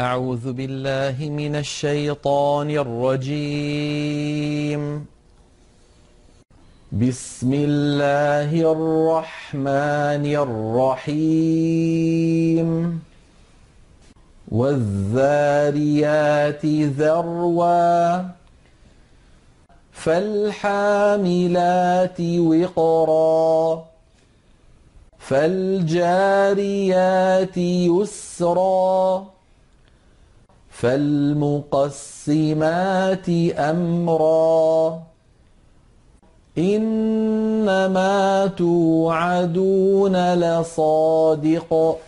[0.00, 5.06] أعوذ بالله من الشيطان الرجيم.
[6.92, 10.26] بسم الله الرحمن
[11.06, 13.00] الرحيم.
[14.52, 18.22] والذاريات ذروا.
[19.92, 23.84] فالحاملات وقرا.
[25.18, 29.31] فالجاريات يسرا.
[30.82, 35.02] فالمقسمات أمرا.
[36.58, 41.98] إنما توعدون لصادق.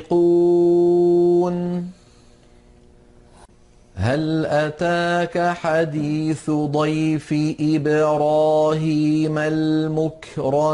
[3.94, 10.68] هل اتاك حديث ضيف إبراهيم المكرمين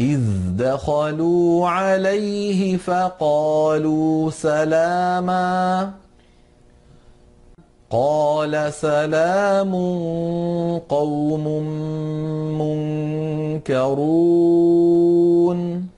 [0.00, 0.20] إذ
[0.56, 5.90] دخلوا عليه فقالوا سلاما.
[7.90, 9.72] قال سلام
[10.78, 11.48] قوم
[13.58, 15.88] منكرون.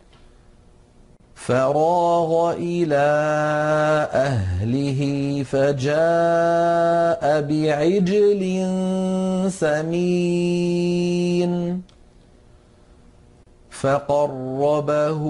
[1.34, 3.06] فراغ إلى
[4.12, 8.66] أهله فجاء بعجل
[9.50, 11.52] سمين.
[13.80, 15.22] فقربه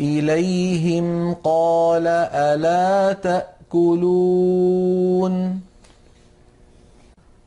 [0.00, 4.10] إليهم قال ألا تأكلون؟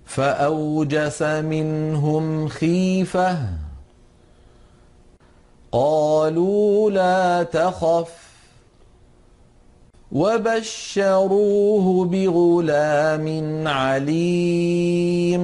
[0.06, 3.38] فأوجس منهم خيفة.
[5.72, 8.24] قالوا لا تخف.
[10.12, 15.44] وبشروه بغلام عليم.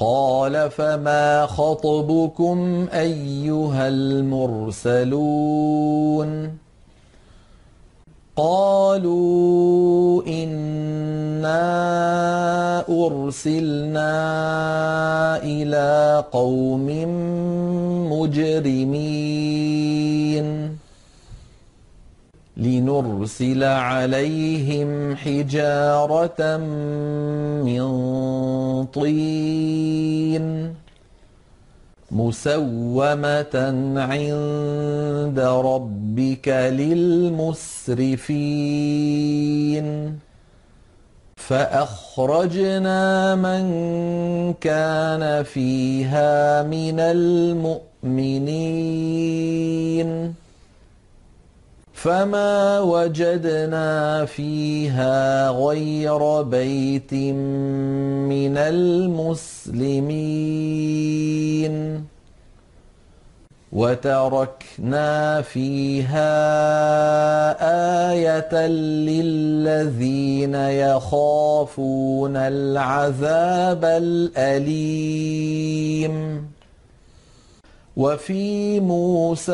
[0.00, 5.40] قال فما خطبكم أيها المرسلون
[8.36, 11.60] قالوا إنا
[12.88, 14.12] أرسلنا
[15.42, 16.86] إلى قوم
[18.12, 19.69] مجرمين
[22.60, 26.56] لنرسل عليهم حجارة
[27.64, 27.82] من
[28.86, 30.74] طين
[32.10, 33.54] مسومة
[33.96, 37.70] عند ربك للمسرفين.
[41.36, 43.62] فأخرجنا من
[44.60, 48.50] كان فيها من المؤمنين.
[52.02, 60.10] فما وجدنا فيها غير بيت من المسلمين
[63.72, 66.32] وتركنا فيها
[68.12, 75.20] إيه للذين يخافون العذاب الاليم
[78.00, 79.52] وفي موسى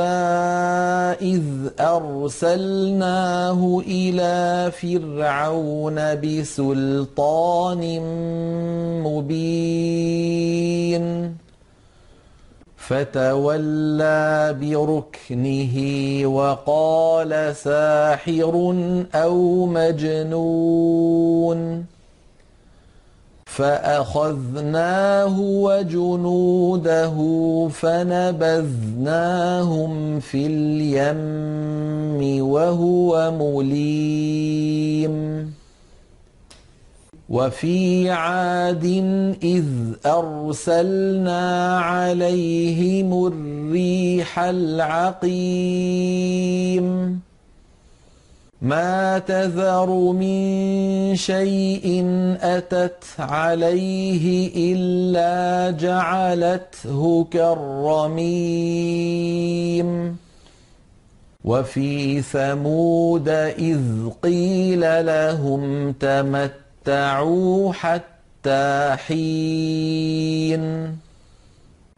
[1.21, 1.43] إذ
[1.81, 8.01] أرسلناه إلى فرعون بسلطان
[9.03, 10.27] مبين.
[12.77, 15.77] فتولى بركنه
[16.27, 18.75] وقال ساحر
[19.15, 21.61] أو مجنون.
[23.57, 27.17] فأخذناه وجنوده
[27.73, 28.61] فنبذناهم
[30.21, 35.17] في اليم وهو مليم.
[37.29, 38.85] وفي عاد
[39.43, 39.65] إذ
[40.07, 46.16] أرسلنا عليهم الريح العقيم.
[48.67, 50.37] ما تذر من
[51.17, 52.07] شيء
[52.43, 58.27] أتت عليه إلا جعلته كالرميم.
[61.45, 63.29] وفي ثمود
[63.59, 70.97] إذ قيل لهم تمتعوا حتى حين.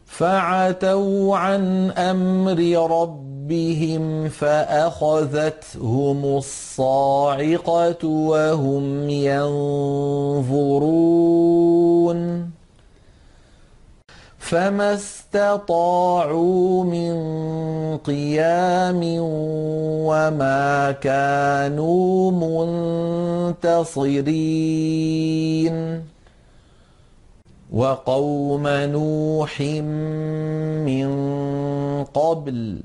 [0.06, 10.89] فعتوا عن أمر ربهم ربهم فأخذتهم الصاعقة وهم ينظرون
[14.39, 17.17] فما استطاعوا من
[17.97, 19.00] قيام
[20.09, 22.31] وما كانوا
[23.53, 24.19] منتصرين
[27.73, 29.61] وقوم نوح
[30.85, 31.09] من
[32.05, 32.81] قبل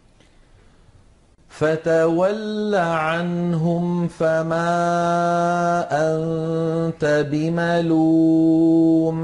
[1.61, 4.67] فتول عنهم فما
[5.91, 9.19] أنت بملوم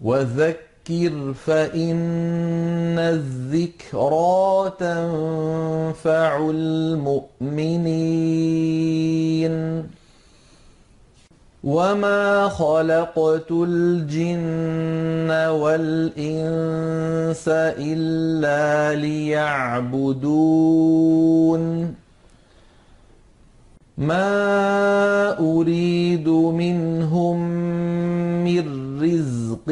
[0.00, 7.90] وذكر فإن الذكرى تنفع المؤمنين
[11.64, 17.44] وما خلقت الجن والانس
[17.76, 20.70] الا ليعبدون
[23.98, 27.40] ما اريد منهم
[28.44, 29.68] من رزق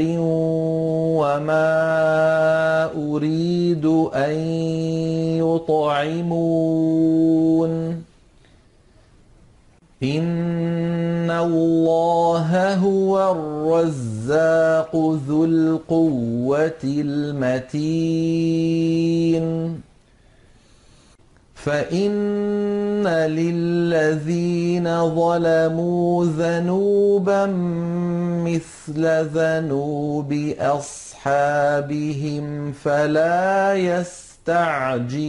[1.16, 1.72] وما
[2.96, 4.34] اريد ان
[5.40, 6.88] يطعمون
[11.28, 14.96] إن الله هو الرزاق
[15.28, 18.28] ذو القوة المتين
[21.54, 27.46] فإن للذين ظلموا ذنوبا
[28.46, 35.28] مثل ذنوب أصحابهم فلا يستعجلون